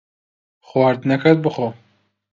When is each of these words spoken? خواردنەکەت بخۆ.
خواردنەکەت 0.67 1.37
بخۆ. 1.45 1.67